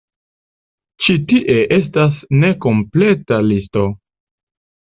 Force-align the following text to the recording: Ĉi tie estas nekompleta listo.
Ĉi 1.07 1.15
tie 1.31 1.59
estas 1.77 2.17
nekompleta 2.45 3.41
listo. 3.53 3.87